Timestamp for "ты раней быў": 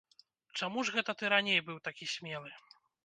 1.19-1.77